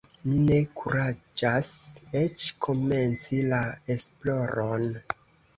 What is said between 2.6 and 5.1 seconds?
komenci la esploron!